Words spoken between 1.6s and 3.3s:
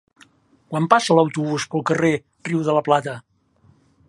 pel carrer Riu de la Plata?